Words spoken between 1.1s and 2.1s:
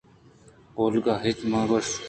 ءَہچ نہ گوٛشت